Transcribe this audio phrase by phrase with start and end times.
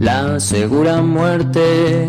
[0.00, 2.08] la segura muerte.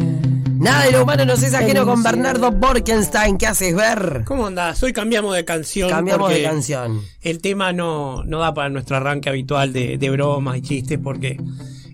[0.56, 3.38] Nada de lo humano nos es ajeno con Bernardo Borkenstein.
[3.38, 4.24] ¿Qué haces ver?
[4.26, 4.82] ¿Cómo andás?
[4.82, 5.90] Hoy cambiamos de canción.
[5.90, 7.02] Cambiamos de canción.
[7.20, 11.38] El tema no, no da para nuestro arranque habitual de, de bromas y chistes porque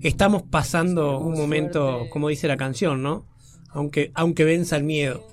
[0.03, 3.25] estamos pasando un momento, como dice la canción, ¿no?
[3.69, 5.25] Aunque, aunque venza el miedo.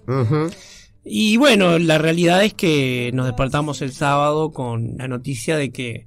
[1.05, 6.06] Y bueno, la realidad es que nos despertamos el sábado con la noticia de que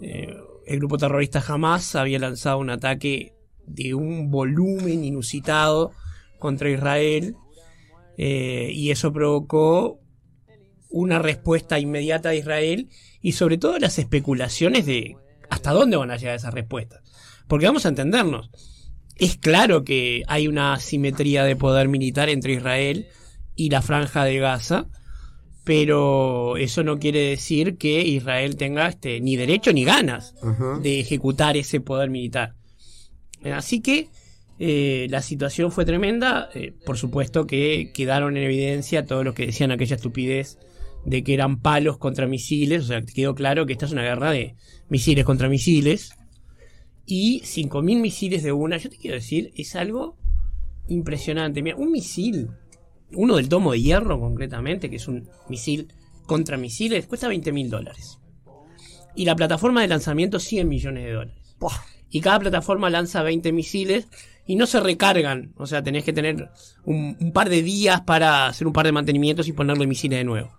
[0.00, 3.34] eh, el grupo terrorista Hamas había lanzado un ataque
[3.74, 5.92] de un volumen inusitado
[6.38, 7.36] contra Israel
[8.16, 10.00] eh, y eso provocó
[10.90, 12.88] una respuesta inmediata de Israel
[13.22, 15.16] y sobre todo las especulaciones de
[15.48, 17.00] hasta dónde van a llegar esas respuestas.
[17.48, 18.50] Porque vamos a entendernos,
[19.16, 23.06] es claro que hay una asimetría de poder militar entre Israel
[23.54, 24.86] y la franja de Gaza,
[25.64, 30.34] pero eso no quiere decir que Israel tenga este, ni derecho ni ganas
[30.82, 32.54] de ejecutar ese poder militar.
[33.44, 34.08] Eh, Así que
[34.58, 36.50] eh, la situación fue tremenda.
[36.54, 40.58] eh, por supuesto que quedaron en evidencia todos los que decían aquella estupidez
[41.04, 42.84] de que eran palos contra misiles.
[42.84, 44.54] O sea, quedó claro que esta es una guerra de
[44.88, 46.12] misiles contra misiles.
[47.06, 50.16] Y 5.000 misiles de una, yo te quiero decir, es algo
[50.88, 51.62] impresionante.
[51.62, 52.50] Mira, un misil,
[53.12, 55.92] uno del tomo de hierro concretamente, que es un misil
[56.26, 58.18] contra misiles, cuesta 20.000 dólares.
[59.16, 61.56] Y la plataforma de lanzamiento 100 millones de dólares.
[62.10, 64.08] Y cada plataforma lanza 20 misiles
[64.46, 65.52] y no se recargan.
[65.56, 66.50] O sea, tenés que tener
[66.84, 70.52] un, par de días para hacer un par de mantenimientos y ponerle misiles de nuevo.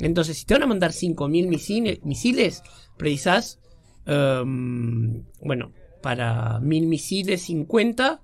[0.00, 2.62] Entonces, si te van a mandar 5.000 misiles, misiles,
[2.96, 3.60] precisás,
[4.06, 8.20] em, bueno, para 1.000 misiles, 50,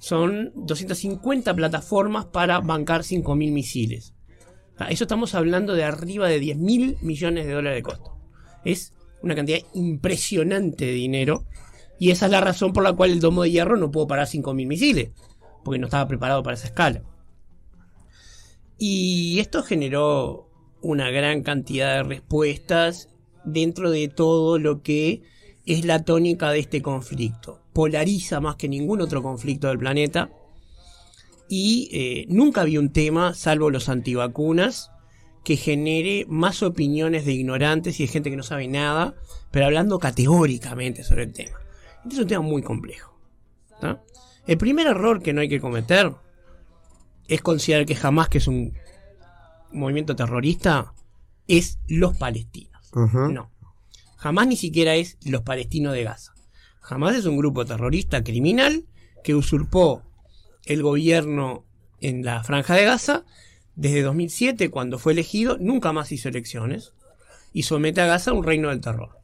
[0.00, 4.14] son 250 plataformas para bancar 5.000 misiles.
[4.76, 8.16] Sea, eso estamos hablando de arriba de 10.000 millones de dólares de costo.
[8.64, 8.92] Es
[9.22, 11.44] una cantidad impresionante de dinero.
[12.02, 14.26] Y esa es la razón por la cual el domo de hierro no pudo parar
[14.26, 15.10] 5.000 misiles.
[15.62, 17.04] Porque no estaba preparado para esa escala.
[18.76, 23.08] Y esto generó una gran cantidad de respuestas
[23.44, 25.22] dentro de todo lo que
[25.64, 27.60] es la tónica de este conflicto.
[27.72, 30.28] Polariza más que ningún otro conflicto del planeta.
[31.48, 34.90] Y eh, nunca había un tema, salvo los antivacunas,
[35.44, 39.14] que genere más opiniones de ignorantes y de gente que no sabe nada,
[39.52, 41.61] pero hablando categóricamente sobre el tema.
[42.04, 43.18] Este es un tema muy complejo.
[44.46, 46.12] El primer error que no hay que cometer
[47.28, 48.74] es considerar que jamás que es un
[49.72, 50.94] movimiento terrorista
[51.48, 52.90] es los palestinos.
[52.94, 53.50] No.
[54.16, 56.34] Jamás ni siquiera es los palestinos de Gaza.
[56.80, 58.84] Jamás es un grupo terrorista criminal
[59.24, 60.02] que usurpó
[60.64, 61.64] el gobierno
[62.00, 63.24] en la franja de Gaza
[63.74, 66.92] desde 2007, cuando fue elegido, nunca más hizo elecciones
[67.52, 69.18] y somete a Gaza a un reino del terror.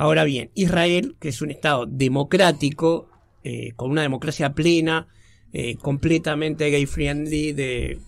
[0.00, 3.10] Ahora bien, Israel, que es un Estado democrático,
[3.44, 5.08] eh, con una democracia plena,
[5.52, 7.98] eh, completamente gay friendly, de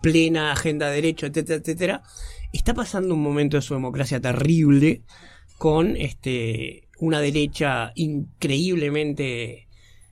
[0.00, 2.02] plena agenda de derecho, etcétera, etcétera,
[2.52, 5.02] está pasando un momento de su democracia terrible
[5.58, 9.66] con este una derecha increíblemente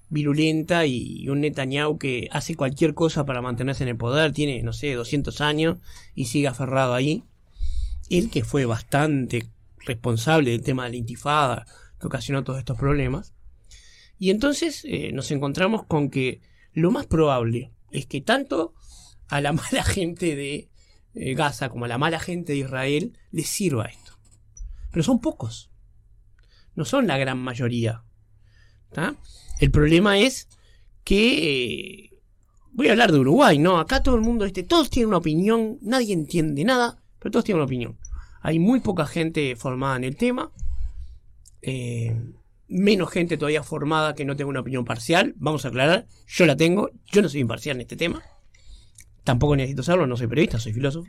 [0.09, 4.73] virulenta y un Netanyahu que hace cualquier cosa para mantenerse en el poder, tiene, no
[4.73, 5.79] sé, 200 años
[6.17, 7.23] y sigue aferrado ahí.
[8.11, 9.47] Él que fue bastante
[9.85, 11.67] responsable del tema de la intifada
[12.01, 13.35] que ocasionó todos estos problemas.
[14.19, 16.41] Y entonces eh, nos encontramos con que
[16.73, 18.75] lo más probable es que tanto
[19.29, 20.71] a la mala gente de
[21.15, 24.19] eh, Gaza como a la mala gente de Israel les sirva esto.
[24.91, 25.71] Pero son pocos.
[26.75, 28.05] No son la gran mayoría.
[28.93, 29.17] ¿tá?
[29.61, 30.49] El problema es
[31.05, 32.07] que...
[32.07, 32.13] eh,
[32.73, 33.79] voy a hablar de Uruguay, ¿no?
[33.79, 37.59] Acá todo el mundo, este, todos tienen una opinión, nadie entiende nada, pero todos tienen
[37.59, 37.99] una opinión.
[38.43, 40.53] Hay muy poca gente formada en el tema.
[41.63, 42.17] eh,
[42.69, 45.35] menos gente todavía formada que no tenga una opinión parcial.
[45.37, 48.23] Vamos a aclarar, yo la tengo, yo no soy imparcial en este tema.
[49.25, 51.09] Tampoco necesito serlo, no soy periodista, soy filósofo.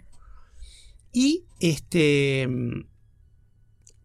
[1.11, 2.47] Y este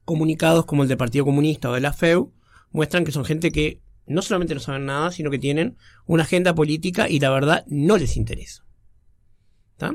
[0.04, 2.32] comunicados como el del Partido Comunista o de la FEU
[2.70, 5.76] muestran que son gente que no solamente no saben nada, sino que tienen
[6.06, 8.64] una agenda política y la verdad no les interesa.
[9.76, 9.94] ¿Tá?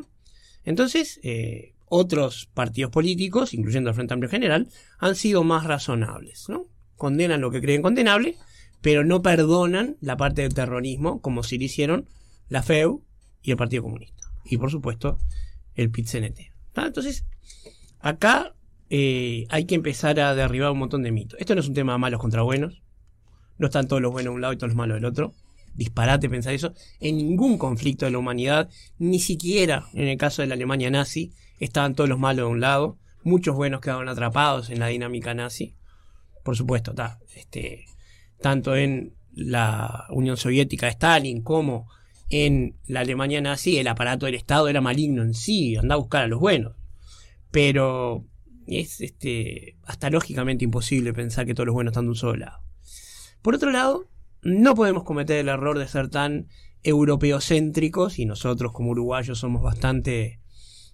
[0.66, 4.68] Entonces, eh, otros partidos políticos, incluyendo el Frente Amplio en General,
[4.98, 6.48] han sido más razonables.
[6.95, 8.36] Condenan lo que creen condenable,
[8.81, 12.07] pero no perdonan la parte del terrorismo, como si lo hicieron
[12.50, 13.04] la FEU
[13.44, 14.24] y el Partido Comunista.
[14.44, 15.19] Y por supuesto,
[15.75, 16.51] el PIT-CNT.
[16.75, 17.25] Entonces,
[18.00, 18.56] acá
[18.89, 21.39] eh, hay que empezar a derribar un montón de mitos.
[21.39, 22.81] Esto no es un tema de malos contra buenos.
[23.60, 25.36] No están todos los buenos de un lado y todos los malos del otro.
[25.74, 26.74] Disparate pensar eso.
[27.00, 31.34] En ningún conflicto de la humanidad, ni siquiera en el caso de la Alemania nazi,
[31.60, 32.98] estaban todos los malos de un lado.
[33.24, 35.75] Muchos buenos quedaron atrapados en la dinámica nazi.
[36.44, 37.20] Por supuesto, está.
[37.36, 37.86] Este,
[38.42, 41.88] tanto en la Unión Soviética de Stalin como
[42.30, 46.24] en la Alemania nazi el aparato del Estado era maligno en sí, anda a buscar
[46.24, 46.75] a los buenos.
[47.52, 48.25] Pero
[48.68, 52.64] es este, hasta lógicamente imposible pensar que todos los buenos están de un solo lado.
[53.42, 54.08] Por otro lado,
[54.44, 56.48] no podemos cometer el error de ser tan
[56.84, 60.40] europeocéntricos y nosotros como uruguayos somos bastante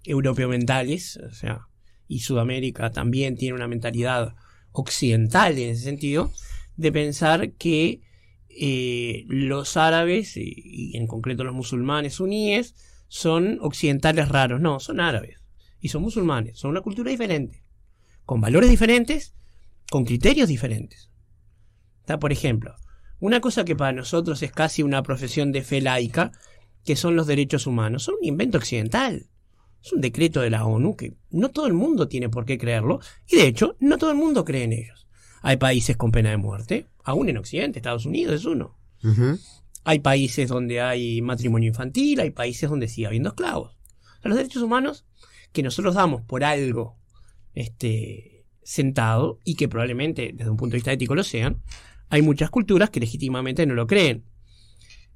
[0.04, 1.68] europeomentales, o sea,
[2.07, 4.36] y Sudamérica también tiene una mentalidad
[4.72, 6.31] occidental en ese sentido,
[6.78, 8.01] de pensar que
[8.50, 12.75] eh, los árabes, y, en concreto los musulmanes suníes,
[13.07, 14.62] son occidentales raros.
[14.62, 15.38] No, son árabes.
[15.80, 16.57] Y son musulmanes.
[16.57, 17.63] Son una cultura diferente.
[18.25, 19.34] Con valores diferentes,
[19.90, 21.10] con criterios diferentes.
[22.19, 22.75] Por ejemplo,
[23.19, 26.31] una cosa que para nosotros es casi una profesión de fe laica,
[26.86, 29.27] que son los derechos humanos, son un invento occidental.
[29.83, 33.00] Es un decreto de la ONU que no todo el mundo tiene por qué creerlo
[33.27, 35.07] y de hecho no todo el mundo cree en ellos.
[35.42, 38.77] Hay países con pena de muerte, aún en Occidente, Estados Unidos es uno.
[39.86, 43.77] Hay países donde hay matrimonio infantil, hay países donde sigue habiendo esclavos.
[44.24, 45.06] los derechos humanos
[45.54, 46.98] que nosotros damos por algo
[47.54, 51.62] este, sentado y que probablemente desde un punto de vista ético lo sean,
[52.10, 54.26] hay muchas culturas que legítimamente no lo creen.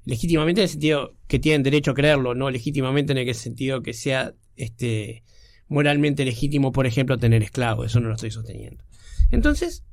[0.04, 3.94] Legítimamente en el sentido que tienen derecho a creerlo, no legítimamente en el sentido que
[3.94, 5.24] sea este,
[5.68, 7.86] moralmente legítimo, por ejemplo, tener esclavos.
[7.86, 8.84] Eso no lo estoy sosteniendo.
[9.30, 9.84] Entonces,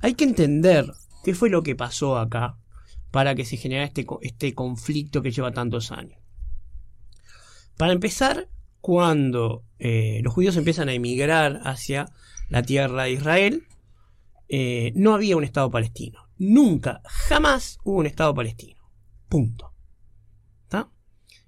[0.00, 0.86] hay que entender
[1.24, 2.58] qué fue lo que pasó acá
[3.10, 6.18] para que se generara este, este conflicto que lleva tantos años.
[7.76, 8.48] Para empezar,
[8.80, 12.06] cuando eh, los judíos empiezan a emigrar hacia
[12.48, 13.64] la tierra de Israel,
[14.48, 16.27] eh, no había un Estado palestino.
[16.38, 18.80] Nunca, jamás hubo un Estado palestino.
[19.28, 19.74] Punto.
[20.62, 20.90] ¿Está?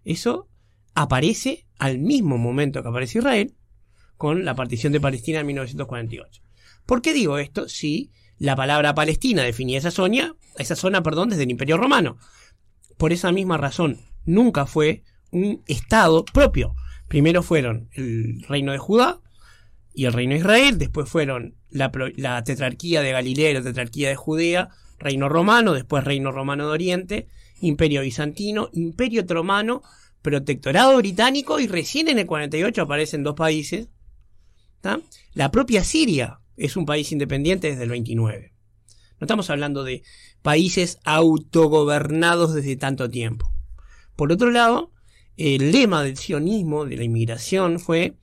[0.05, 0.49] Eso
[0.95, 3.57] aparece al mismo momento que aparece Israel
[4.17, 6.43] con la partición de Palestina en 1948.
[6.85, 7.69] ¿Por qué digo esto?
[7.69, 12.19] Si la palabra Palestina definía esa zona, esa zona, perdón, desde el Imperio Romano.
[12.99, 16.75] Por esa misma razón, nunca fue un estado propio.
[17.07, 19.21] Primero fueron el reino de Judá
[19.95, 24.70] y el reino de Israel, después fueron la, tetrarquía de Galilea la tetrarquía de Judea,
[24.99, 27.28] reino romano, después reino romano de Oriente,
[27.61, 29.82] imperio bizantino, imperio otomano,
[30.22, 33.88] protectorado británico y recién en el 48 aparecen dos países.
[35.34, 38.52] La propia Siria es un país independiente desde el 29.
[39.20, 40.02] No estamos hablando de
[40.43, 43.52] países autogobernados desde tanto tiempo.
[44.17, 44.93] Por otro lado,
[45.37, 48.17] el lema del sionismo, de la inmigración, fue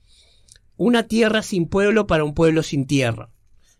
[0.76, 3.30] una tierra sin pueblo para un pueblo sin tierra.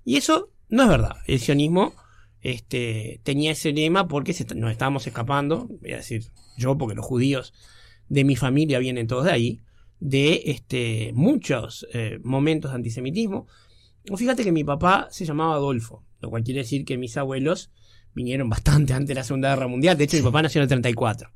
[0.08, 1.16] Y eso no es verdad.
[1.26, 1.92] El sionismo
[2.40, 6.24] este, tenía ese lema porque nos estábamos escapando, voy a decir
[6.56, 7.52] yo, porque los judíos
[8.08, 9.60] de mi familia vienen todos de ahí,
[10.00, 13.48] de este, muchos eh, momentos de antisemitismo.
[14.16, 17.70] Fíjate que mi papá se llamaba Adolfo, lo cual quiere decir que mis abuelos
[18.14, 19.98] vinieron bastante antes de la Segunda Guerra Mundial.
[19.98, 21.30] De hecho, mi papá nació en el 34.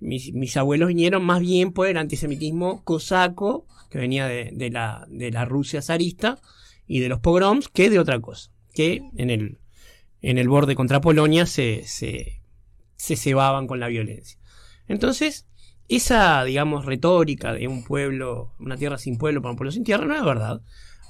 [0.00, 5.30] Mis, mis, abuelos vinieron más bien por el antisemitismo cosaco, que venía de, la, de
[5.30, 6.40] la Rusia zarista
[6.92, 8.50] y de los pogroms, que de otra cosa.
[8.74, 9.58] Que en el,
[10.20, 12.42] en el borde contra Polonia se, se,
[12.96, 14.38] se cebaban con la violencia.
[14.88, 15.46] Entonces,
[15.88, 20.04] esa, digamos, retórica de un pueblo, una tierra sin pueblo para un pueblo sin tierra,
[20.04, 20.60] no es verdad.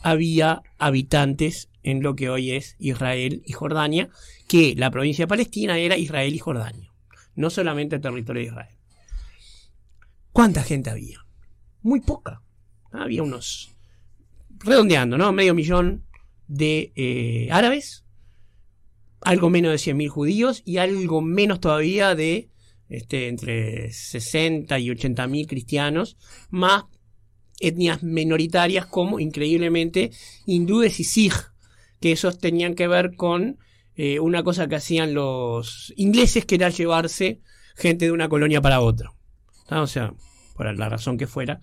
[0.05, 4.09] Había habitantes en lo que hoy es Israel y Jordania,
[4.47, 6.92] que la provincia Palestina era Israel y Jordania,
[7.35, 8.76] no solamente el territorio de Israel.
[10.30, 11.26] ¿Cuánta gente había?
[11.83, 12.40] Muy poca.
[12.92, 13.72] Había unos,
[14.64, 15.33] redondeando, ¿no?
[15.33, 16.04] Medio millón
[16.47, 18.04] de eh, árabes,
[19.21, 22.50] algo menos de 100.000 judíos y algo menos todavía de
[22.88, 26.19] este, entre 60 y 80 mil cristianos,
[26.50, 26.85] más
[27.59, 30.11] etnias minoritarias como increíblemente
[30.45, 31.52] hindúes y sikh,
[32.00, 33.59] que esos tenían que ver con
[33.95, 37.40] eh, una cosa que hacían los ingleses, que era llevarse
[37.76, 39.12] gente de una colonia para otra.
[39.71, 40.12] O sea,
[40.54, 41.61] por la razón que fuera,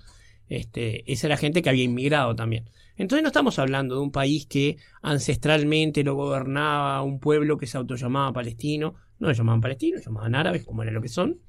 [0.47, 2.69] este, esa era gente que había inmigrado también.
[2.99, 7.77] Entonces no estamos hablando de un país que ancestralmente lo gobernaba un pueblo que se
[7.77, 11.39] autollamaba palestino, no lo llamaban palestinos, lo llamaban árabes, como era lo que son.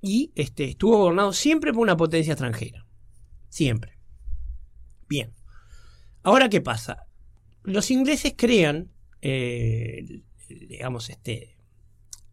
[0.00, 2.86] Y este, estuvo gobernado siempre por una potencia extranjera.
[3.48, 3.98] Siempre.
[5.08, 5.32] Bien.
[6.22, 7.06] Ahora, ¿qué pasa?
[7.64, 11.56] Los ingleses crean, eh, digamos, este,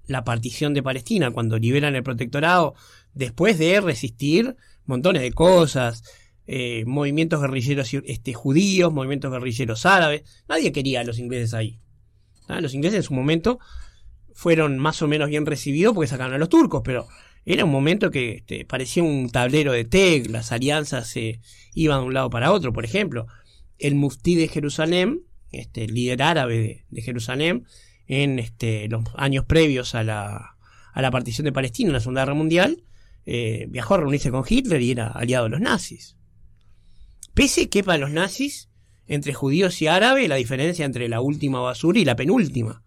[0.06, 2.76] la partición de Palestina cuando liberan el protectorado,
[3.16, 4.56] después de resistir
[4.86, 6.04] montones de cosas,
[6.52, 10.24] eh, movimientos guerrilleros este, judíos, movimientos guerrilleros árabes.
[10.48, 11.80] Nadie quería a los ingleses ahí.
[12.48, 12.60] ¿Ah?
[12.60, 13.60] Los ingleses en su momento
[14.34, 17.08] fueron más o menos bien recibidos porque sacaron a los turcos, pero
[17.46, 21.40] era un momento que este, parecía un tablero de TEC, las alianzas se
[21.76, 23.28] iban de un lado para otro, por ejemplo,
[23.78, 27.68] el muftí de Jerusalén, este, líder árabe de, Jerusalén,
[28.08, 30.58] en este, los años previos a la,
[30.94, 32.82] a la partición de Palestina en la Segunda Guerra Mundial,
[33.28, 36.19] eh, viajó a reunirse con Hitler y era aliado de los nazis.
[37.34, 38.70] Pese que para los nazis,
[39.08, 42.84] entre judíos y árabes, la diferencia entre la última basura y la penúltima.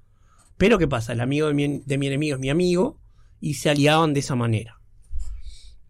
[0.56, 1.12] Pero ¿qué pasa?
[1.12, 3.00] El amigo de mi, de mi enemigo es mi amigo
[3.40, 4.80] y se aliaban de esa manera.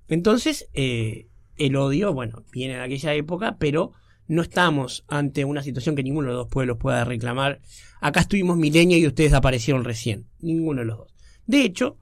[0.09, 3.93] Entonces, eh, el odio, bueno, viene de aquella época, pero
[4.27, 7.61] no estamos ante una situación que ninguno de los dos pueblos pueda reclamar.
[8.01, 10.27] Acá estuvimos milenio y ustedes aparecieron recién.
[10.41, 11.15] Ninguno de los dos.
[11.47, 11.99] De hecho,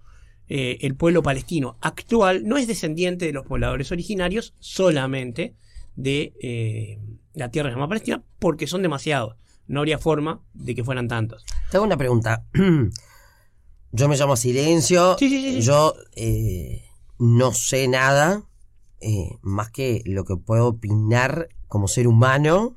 [0.49, 5.55] eh, el pueblo palestino actual no es descendiente de los pobladores originarios solamente
[6.03, 6.99] de eh,
[7.35, 9.37] la tierra llamada Palestina, porque son demasiados.
[9.67, 11.45] No habría forma de que fueran tantos.
[11.71, 12.45] Tengo una pregunta.
[13.93, 15.17] Yo me llamo Silencio.
[15.19, 15.61] Sí, sí, sí, sí.
[15.63, 16.85] Yo eh,
[17.19, 18.45] no sé nada
[19.01, 22.77] eh, más que lo que puedo opinar como ser humano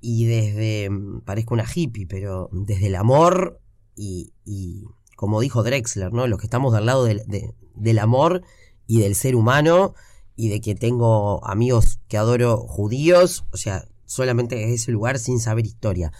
[0.00, 3.60] y desde, mm, parezco una hippie, pero desde el amor
[3.96, 4.84] y, y
[5.16, 6.26] como dijo Drexler, ¿no?
[6.26, 8.42] Los que estamos del lado del, de- del amor
[8.86, 9.94] y del ser humano
[10.36, 15.66] y de que tengo amigos que adoro judíos, o sea, solamente ese lugar sin saber
[15.66, 16.12] historia.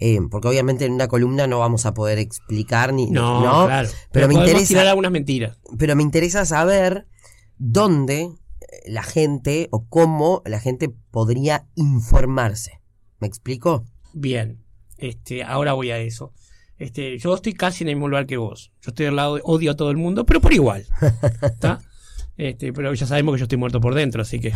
[0.00, 3.66] Eh, porque obviamente en una columna no vamos a poder explicar ni No, ¿no?
[3.66, 3.88] claro.
[4.12, 5.58] Pero me interesa- tirar algunas mentiras.
[5.76, 7.06] pero me interesa saber
[7.58, 8.30] dónde eh,
[8.86, 12.80] la gente o cómo la gente podría informarse.
[13.18, 13.84] ¿Me explico?
[14.14, 14.62] Bien.
[14.98, 16.32] Este, ahora voy a eso.
[16.78, 18.70] Este, yo estoy casi en el mismo lugar que vos.
[18.82, 20.86] Yo estoy al lado de odio a todo el mundo, pero por igual.
[21.42, 21.80] ¿Está?
[22.38, 24.52] Este, pero ya sabemos que yo estoy muerto por dentro, así que.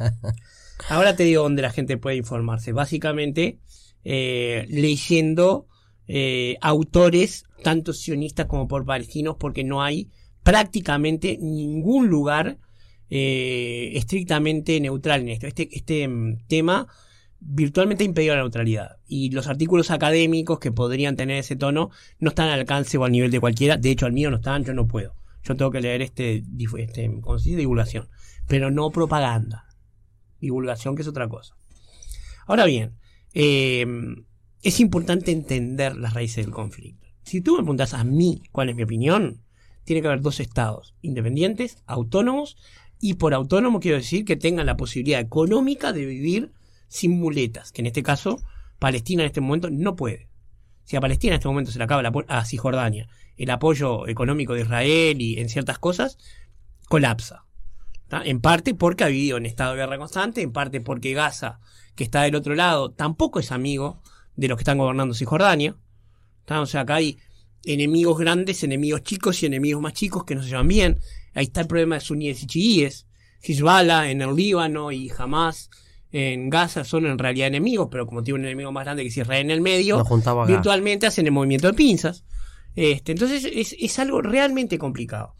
[0.88, 2.72] Ahora te digo dónde la gente puede informarse.
[2.72, 3.60] Básicamente,
[4.02, 5.68] eh, leyendo
[6.08, 10.10] eh, autores, tanto sionistas como por palestinos, porque no hay
[10.42, 12.58] prácticamente ningún lugar
[13.10, 15.46] eh, estrictamente neutral en esto.
[15.46, 16.86] Este, este mm, tema
[17.40, 18.96] virtualmente ha impedido la neutralidad.
[19.06, 23.12] Y los artículos académicos que podrían tener ese tono no están al alcance o al
[23.12, 23.76] nivel de cualquiera.
[23.76, 25.14] De hecho, al mío no están, yo no puedo.
[25.46, 26.42] Yo tengo que leer este,
[26.78, 27.10] este
[27.56, 28.08] divulgación.
[28.48, 29.64] Pero no propaganda.
[30.40, 31.54] Divulgación, que es otra cosa.
[32.46, 32.94] Ahora bien,
[33.34, 33.86] eh,
[34.62, 37.06] es importante entender las raíces del conflicto.
[37.22, 39.42] Si tú me preguntas a mí cuál es mi opinión,
[39.84, 42.56] tiene que haber dos estados, independientes, autónomos,
[43.00, 46.52] y por autónomo quiero decir que tengan la posibilidad económica de vivir
[46.88, 48.38] sin muletas, que en este caso
[48.78, 50.28] Palestina en este momento no puede.
[50.84, 54.54] Si a Palestina en este momento se le acaba apo- a Cisjordania el apoyo económico
[54.54, 56.18] de Israel y en ciertas cosas,
[56.88, 57.44] colapsa.
[58.08, 58.22] ¿tá?
[58.24, 61.60] En parte porque ha vivido en estado de guerra constante, en parte porque Gaza,
[61.94, 64.02] que está del otro lado, tampoco es amigo
[64.36, 65.76] de los que están gobernando Cisjordania.
[66.44, 66.60] ¿tá?
[66.60, 67.18] O sea, acá hay
[67.64, 71.00] enemigos grandes, enemigos chicos y enemigos más chicos que no se llevan bien.
[71.34, 73.06] Ahí está el problema de suníes y chiíes.
[73.42, 75.70] Hezbollah en el Líbano y Hamas
[76.12, 79.16] en Gaza son en realidad enemigos, pero como tiene un enemigo más grande que es
[79.16, 80.02] Israel en el medio,
[80.46, 82.24] virtualmente hacen el movimiento de pinzas.
[82.76, 85.34] Este, entonces es, es algo realmente complicado.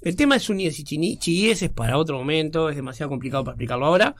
[0.00, 0.84] El tema de suníes y
[1.18, 4.16] chiíes es para otro momento, es demasiado complicado para explicarlo ahora,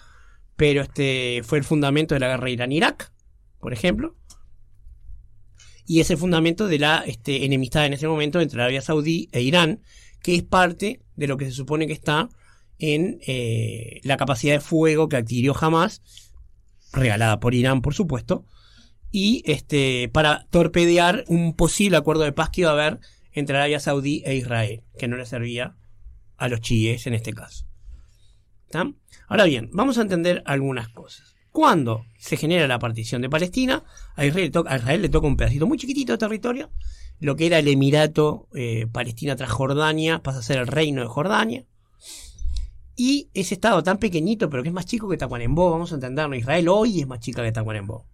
[0.56, 3.12] pero este fue el fundamento de la guerra Irán-Irak,
[3.58, 4.14] por ejemplo,
[5.86, 9.40] y es el fundamento de la este, enemistad en ese momento entre Arabia Saudí e
[9.40, 9.80] Irán,
[10.22, 12.28] que es parte de lo que se supone que está
[12.78, 16.02] en eh, la capacidad de fuego que adquirió Hamas,
[16.92, 18.44] regalada por Irán, por supuesto,
[19.10, 23.00] y este para torpedear un posible acuerdo de paz que iba a haber
[23.32, 25.76] entre Arabia Saudí e Israel, que no le servía
[26.36, 27.66] a los chiíes en este caso.
[28.70, 28.90] ¿Tá?
[29.28, 31.34] Ahora bien, vamos a entender algunas cosas.
[31.50, 33.82] Cuando se genera la partición de Palestina,
[34.14, 36.70] a Israel, le toca- a Israel le toca un pedacito muy chiquitito de territorio,
[37.18, 41.08] lo que era el Emirato eh, Palestina tras Jordania pasa a ser el Reino de
[41.08, 41.66] Jordania.
[42.96, 46.36] Y ese estado tan pequeñito, pero que es más chico que Tacuarembó, vamos a entenderlo,
[46.36, 48.06] Israel hoy es más chica que Tacuarembó.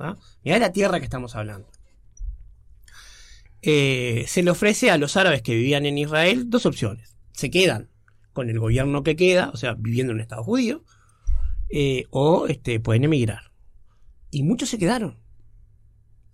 [0.00, 0.16] ¿Tá?
[0.42, 1.68] Mirá la tierra que estamos hablando.
[3.62, 7.16] Eh, se le ofrece a los árabes que vivían en Israel dos opciones.
[7.32, 7.90] Se quedan
[8.32, 10.82] con el gobierno que queda, o sea, viviendo en un estado judío,
[11.68, 13.52] eh, o este, pueden emigrar.
[14.30, 15.18] Y muchos se quedaron.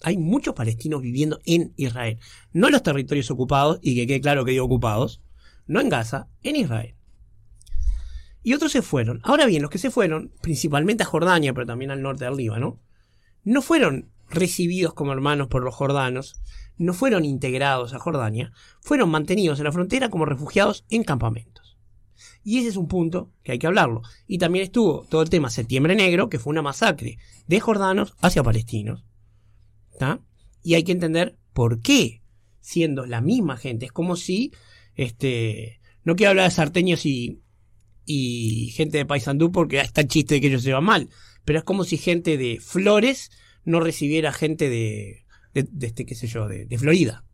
[0.03, 2.19] Hay muchos palestinos viviendo en Israel.
[2.53, 5.23] No en los territorios ocupados, y que quede claro que digo ocupados,
[5.67, 6.95] no en Gaza, en Israel.
[8.45, 9.19] Y otros se fueron.
[9.25, 12.79] Ahora bien, los que se fueron, principalmente a Jordania, pero también al norte del Líbano,
[13.47, 16.35] no fueron recibidos como hermanos por los jordanos,
[16.77, 21.79] no fueron integrados a Jordania, fueron mantenidos en la frontera como refugiados en campamentos.
[22.43, 24.03] Y ese es un punto que hay que hablarlo.
[24.27, 28.43] Y también estuvo todo el tema Septiembre Negro, que fue una masacre de jordanos hacia
[28.43, 29.05] palestinos.
[29.99, 30.21] ¿tá?
[30.63, 32.23] Y hay que entender por qué,
[32.61, 33.87] siendo la misma gente.
[33.87, 34.53] Es como si,
[34.97, 37.43] este, no quiero hablar de sarteños y,
[38.05, 41.09] y gente de Paysandú porque está el chiste de que ellos se van mal.
[41.47, 43.31] Pero es como si gente de Flores
[43.65, 45.25] no recibiera gente de,
[45.55, 47.25] de, este, qué sé yo, de, Florida.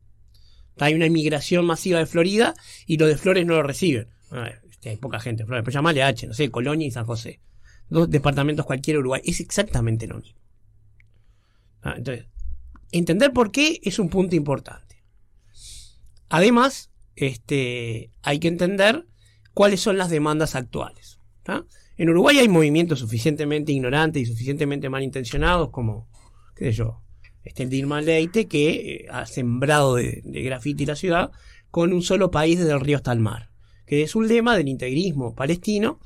[0.78, 2.54] Hay una inmigración masiva de Florida
[2.86, 4.08] y los de Flores no lo reciben.
[4.30, 6.90] A ver, este, hay poca gente en Flores, pero llamale H, no sé, Colonia y
[6.90, 7.40] San José.
[7.88, 9.22] Dos departamentos cualquiera Uruguay.
[9.24, 10.38] Es exactamente lo mismo.
[11.82, 12.26] Ah, entonces,
[12.90, 15.02] entender por qué es un punto importante.
[16.28, 19.06] Además, este, hay que entender
[19.54, 21.18] cuáles son las demandas actuales.
[21.96, 26.08] En Uruguay hay movimientos suficientemente ignorantes y suficientemente malintencionados como,
[26.54, 27.02] qué sé yo,
[27.44, 31.30] este, Dilma Leite, que eh, ha sembrado de, de grafiti la ciudad
[31.70, 33.50] con un solo país desde el río hasta el mar,
[33.86, 36.00] que es un lema del integrismo palestino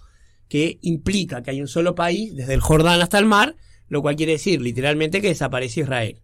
[0.49, 3.57] que implica que hay un solo país desde el Jordán hasta el mar,
[3.89, 6.23] lo cual quiere decir literalmente que desaparece Israel.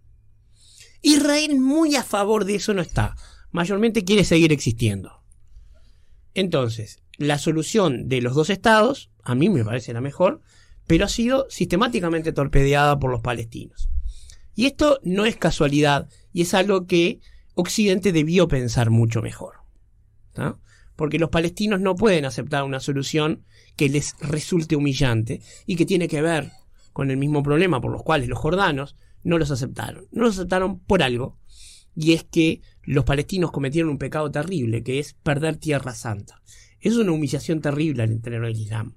[1.02, 3.16] Israel muy a favor de eso no está,
[3.50, 5.22] mayormente quiere seguir existiendo.
[6.34, 10.40] Entonces, la solución de los dos estados, a mí me parece la mejor,
[10.86, 13.88] pero ha sido sistemáticamente torpedeada por los palestinos.
[14.54, 17.20] Y esto no es casualidad y es algo que
[17.54, 19.56] Occidente debió pensar mucho mejor.
[20.96, 23.44] Porque los palestinos no pueden aceptar una solución
[23.76, 26.50] que les resulte humillante y que tiene que ver
[26.92, 30.06] con el mismo problema por los cuales los jordanos no los aceptaron.
[30.10, 31.38] No los aceptaron por algo,
[31.94, 36.42] y es que los palestinos cometieron un pecado terrible, que es perder Tierra Santa.
[36.82, 38.96] Es una humillación terrible al interior del Islam.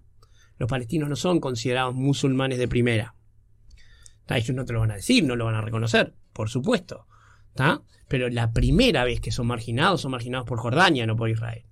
[0.57, 3.15] Los palestinos no son considerados musulmanes de primera.
[4.25, 4.37] ¿Tá?
[4.37, 7.05] Ellos no te lo van a decir, no lo van a reconocer, por supuesto.
[7.53, 7.83] ¿tá?
[8.07, 11.63] Pero la primera vez que son marginados, son marginados por Jordania, no por Israel.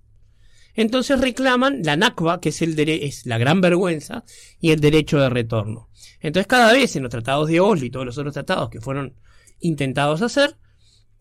[0.74, 4.24] Entonces reclaman la Nakba, que es, el es la gran vergüenza,
[4.60, 5.88] y el derecho de retorno.
[6.20, 9.14] Entonces cada vez en los tratados de Oslo y todos los otros tratados que fueron
[9.58, 10.56] intentados hacer,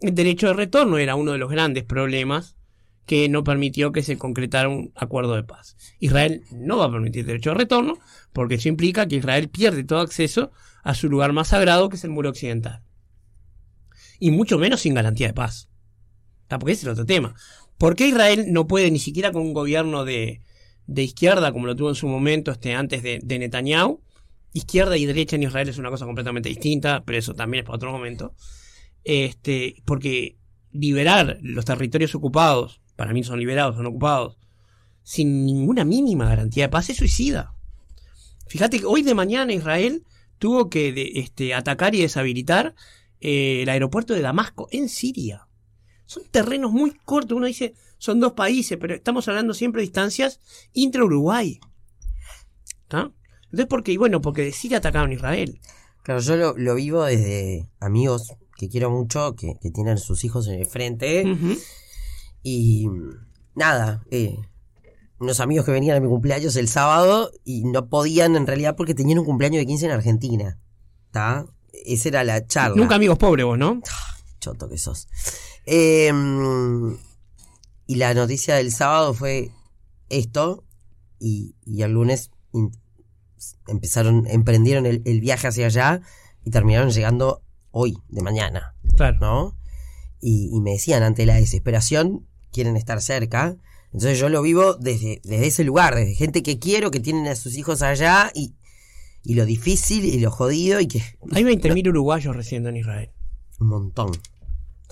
[0.02, 2.58] el derecho de retorno era uno de los grandes problemas
[3.06, 5.76] que no permitió que se concretara un acuerdo de paz.
[6.00, 8.00] Israel no va a permitir derecho de retorno
[8.32, 10.52] porque eso implica que Israel pierde todo acceso
[10.84, 12.82] a su lugar más sagrado que es el muro occidental.
[14.20, 15.70] Y mucho menos sin garantía de paz.
[16.48, 17.36] Porque ese es el otro tema.
[17.78, 20.42] ¿Por qué Israel no puede ni siquiera con un gobierno de,
[20.86, 24.02] de izquierda como lo tuvo en su momento este, antes de, de Netanyahu?
[24.54, 27.78] Izquierda y derecha en Israel es una cosa completamente distinta, pero eso también es para
[27.78, 28.36] otro momento.
[29.04, 30.38] Este, porque
[30.72, 34.38] liberar los territorios ocupados, para mí son liberados, son ocupados,
[35.04, 37.54] sin ninguna mínima garantía de paz es suicida.
[38.48, 40.06] Fíjate que hoy de mañana Israel
[40.38, 42.76] tuvo que de, este, atacar y deshabilitar
[43.20, 45.48] eh, el aeropuerto de Damasco en Siria.
[46.06, 47.38] Son terrenos muy cortos.
[47.38, 50.40] Uno dice, son dos países, pero estamos hablando siempre de distancias
[50.74, 51.60] intra-Uruguay.
[52.86, 53.94] Entonces, ¿por qué?
[53.94, 55.60] Y bueno, porque de Siria atacaron a Israel.
[56.04, 60.48] Claro, yo lo, lo vivo desde amigos que quiero mucho, que, que tienen sus hijos
[60.48, 61.24] en el frente.
[61.26, 61.60] Uh -huh.
[62.44, 62.88] Y
[63.56, 64.38] nada, eh,
[65.20, 68.94] unos amigos que venían a mi cumpleaños el sábado y no podían en realidad porque
[68.94, 70.60] tenían un cumpleaños de 15 en Argentina.
[71.06, 71.46] ¿Está?
[71.72, 72.76] Esa era la charla.
[72.76, 73.82] Nunca amigos pobres vos, ¿no?
[74.40, 75.08] Choto que sos.
[75.66, 76.12] Eh,
[77.88, 79.52] y la noticia del sábado fue
[80.10, 80.64] esto
[81.20, 82.32] y, y el lunes
[83.68, 86.02] empezaron, emprendieron el, el, viaje hacia allá
[86.44, 88.76] y terminaron llegando hoy, de mañana.
[88.96, 89.18] Claro.
[89.22, 89.58] ¿No?
[90.20, 93.58] Y, y me decían, ante la desesperación, quieren estar cerca.
[93.88, 97.36] Entonces yo lo vivo desde, desde ese lugar, desde gente que quiero, que tienen a
[97.36, 98.54] sus hijos allá y,
[99.24, 101.04] y lo difícil y lo jodido y que...
[101.32, 103.10] Hay 20.000 uruguayos residiendo en Israel.
[103.60, 104.12] Un montón.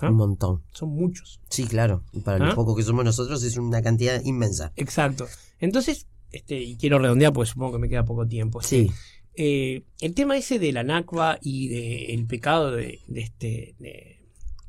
[0.00, 0.10] ¿Ah?
[0.10, 0.62] Un montón.
[0.72, 1.40] Son muchos.
[1.48, 2.04] Sí, claro.
[2.12, 2.48] Y para ¿Ah?
[2.48, 4.72] lo poco que somos nosotros es una cantidad inmensa.
[4.76, 5.26] Exacto.
[5.58, 8.62] Entonces, este, y quiero redondear porque supongo que me queda poco tiempo.
[8.62, 8.90] Sí.
[9.34, 14.21] Eh, el tema ese de la Nakba y del de pecado de, de este de,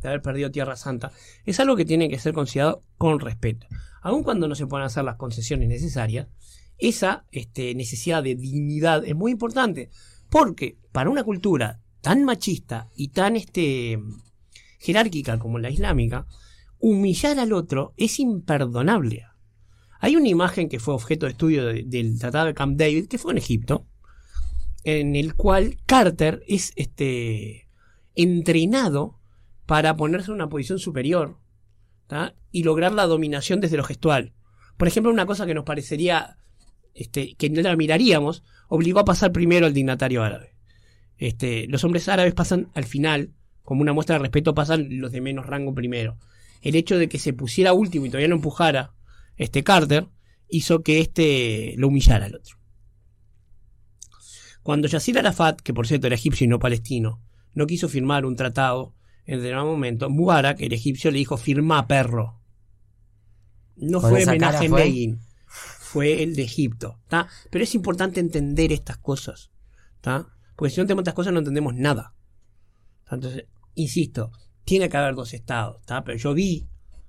[0.04, 1.12] de, haber perdido Tierra Santa
[1.46, 3.68] es algo que tiene que ser considerado con respeto.
[4.02, 6.28] Aun cuando no se puedan hacer las concesiones necesarias,
[6.78, 9.90] esa este, necesidad de dignidad es muy importante.
[10.30, 14.00] Porque para una cultura tan machista y tan este,
[14.80, 16.28] jerárquica como la islámica,
[16.80, 19.26] humillar al otro es imperdonable.
[20.00, 23.18] Hay una imagen que fue objeto de estudio de, del Tratado de Camp David, que
[23.18, 23.88] fue en Egipto,
[24.84, 27.70] en el cual Carter es este,
[28.16, 29.20] entrenado
[29.66, 31.38] para ponerse en una posición superior
[32.52, 34.34] y lograr la dominación desde lo gestual.
[34.78, 36.38] Por ejemplo, una cosa que nos parecería
[36.94, 40.56] este, que no la miraríamos, obligó a pasar primero al dignatario árabe.
[41.18, 45.22] Este, los hombres árabes pasan al final, como una muestra de respeto, pasan los de
[45.22, 46.18] menos rango primero.
[46.62, 48.94] El hecho de que se pusiera último y todavía lo empujara
[49.38, 50.08] este Carter
[50.50, 52.58] hizo que este lo humillara al otro.
[54.62, 57.22] Cuando Yasir Arafat, que por cierto era egipcio y no palestino,
[57.54, 58.94] no quiso firmar un tratado
[59.26, 62.40] en determinado momento, Mubarak, el egipcio, le dijo firma perro.
[63.76, 67.00] No fue Menachem Begin, fue el de Egipto.
[67.08, 67.28] ¿tá?
[67.50, 69.52] Pero es importante entender estas cosas.
[70.02, 70.28] ¿tá?
[70.56, 72.14] Porque si no entendemos estas cosas no entendemos nada.
[73.10, 74.32] Entonces, insisto,
[74.66, 76.04] tiene que haber dos estados, ¿tá?
[76.04, 76.68] pero yo vi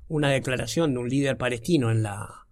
[0.08, 2.46] una declaración de un líder palestino en la,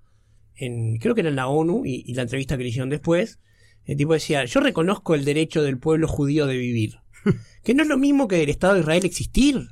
[0.54, 3.40] en, creo que era en la ONU y, y la entrevista que le hicieron después,
[3.84, 7.01] el tipo decía, yo reconozco el derecho del pueblo judío de vivir,
[7.64, 9.68] que no es lo mismo que del Estado de Israel existir.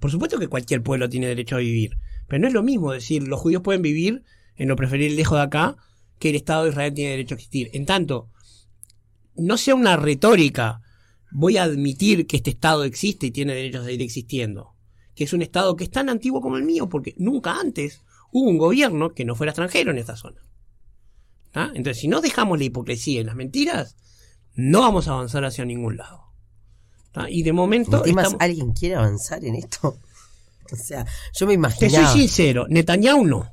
[0.00, 3.26] Por supuesto que cualquier pueblo tiene derecho a vivir, pero no es lo mismo decir
[3.28, 4.24] los judíos pueden vivir
[4.56, 5.76] en lo preferir lejos de acá
[6.18, 7.70] que el Estado de Israel tiene derecho a existir.
[7.72, 8.30] En tanto,
[9.36, 10.80] no sea una retórica,
[11.30, 14.74] voy a admitir que este Estado existe y tiene derecho a seguir existiendo,
[15.14, 18.48] que es un Estado que es tan antiguo como el mío, porque nunca antes hubo
[18.48, 20.42] un gobierno que no fuera extranjero en esta zona.
[21.54, 21.70] ¿Ah?
[21.74, 23.96] Entonces, si no dejamos la hipocresía y las mentiras,
[24.54, 26.22] no vamos a avanzar hacia ningún lado.
[27.14, 27.28] ¿Ah?
[27.28, 28.04] Y de momento...
[28.04, 29.98] Estamos- ¿alguien quiere avanzar en esto?
[30.72, 32.12] O sea, yo me Te imaginaba...
[32.12, 33.52] soy sincero, Netanyahu no.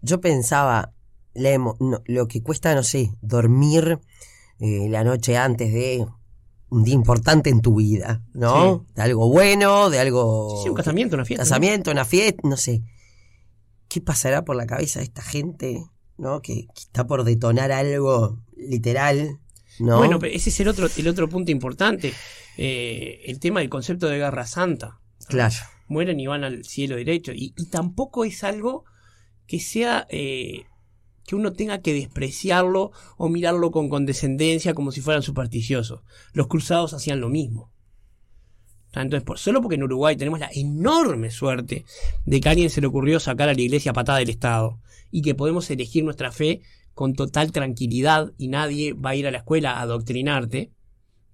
[0.00, 0.92] yo pensaba
[1.34, 3.98] no, lo que cuesta, no sé, dormir
[4.60, 6.06] eh, la noche antes de
[6.68, 8.86] un día importante en tu vida, ¿no?
[8.94, 10.60] De algo bueno, de algo...
[10.62, 11.42] Sí, un casamiento, una fiesta.
[11.42, 11.48] ¿no?
[11.48, 12.82] Casamiento, una fiesta, no sé.
[13.88, 15.84] ¿Qué pasará por la cabeza de esta gente,
[16.16, 16.42] ¿no?
[16.42, 19.40] Que, que está por detonar algo literal,
[19.78, 19.98] ¿no?
[19.98, 22.12] Bueno, ese es el otro, el otro punto importante.
[22.56, 25.00] eh, el tema del concepto de guerra santa.
[25.28, 25.54] Claro.
[25.88, 27.32] Mueren y van al cielo derecho.
[27.32, 28.84] Y, y tampoco es algo
[29.46, 30.06] que sea.
[30.10, 30.64] eh,
[31.26, 36.02] que uno tenga que despreciarlo o mirarlo con condescendencia como si fueran supersticiosos.
[36.32, 37.72] Los cruzados hacían lo mismo.
[38.92, 41.84] Entonces, por, solo porque en Uruguay tenemos la enorme suerte
[42.24, 45.20] de que a alguien se le ocurrió sacar a la iglesia patada del Estado y
[45.22, 46.62] que podemos elegir nuestra fe
[46.96, 50.72] con total tranquilidad y nadie va a ir a la escuela a adoctrinarte.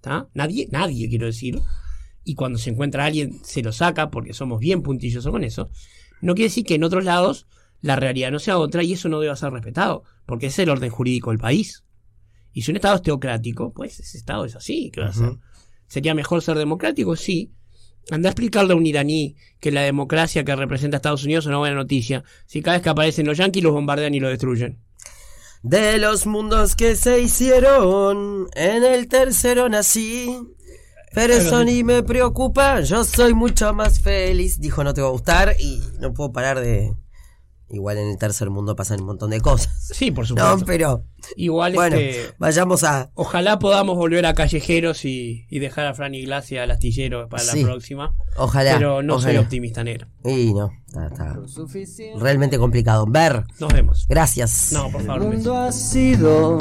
[0.01, 0.27] ¿tá?
[0.33, 1.57] Nadie, nadie quiero decir.
[2.25, 5.69] Y cuando se encuentra alguien se lo saca porque somos bien puntillosos con eso.
[6.21, 7.47] No quiere decir que en otros lados
[7.79, 10.89] la realidad no sea otra y eso no deba ser respetado, porque es el orden
[10.89, 11.85] jurídico del país.
[12.51, 14.91] Y si un Estado es teocrático, pues ese Estado es así.
[14.91, 15.37] ¿qué va a hacer?
[15.87, 17.15] ¿Sería mejor ser democrático?
[17.15, 17.53] Sí.
[18.11, 21.47] Anda a explicarle a un iraní que la democracia que representa a Estados Unidos es
[21.47, 22.25] una buena noticia.
[22.47, 24.81] Si cada vez que aparecen los yanquis los bombardean y los destruyen.
[25.63, 30.37] De los mundos que se hicieron, en el tercero nací.
[31.13, 34.59] Pero eso ni me preocupa, yo soy mucho más feliz.
[34.59, 36.93] Dijo, no te va a gustar y no puedo parar de...
[37.73, 39.73] Igual en el tercer mundo pasan un montón de cosas.
[39.91, 40.57] Sí, por supuesto.
[40.57, 41.05] No, pero
[41.35, 43.09] Igual bueno, este, vayamos a...
[43.15, 47.41] ojalá podamos volver a callejeros y, y dejar a Fran y Glacia al astillero para
[47.43, 47.61] Sí.
[47.61, 48.15] la próxima.
[48.37, 48.73] Ojalá.
[48.75, 50.07] Pero no soy optimista negro.
[50.23, 51.35] Y no, está, está
[52.19, 53.05] realmente complicado.
[53.07, 54.05] Ver, Nos vemos.
[54.07, 54.71] gracias.
[54.71, 55.21] No, por El favor.
[55.23, 55.33] beso.
[55.33, 56.57] mundo ha sido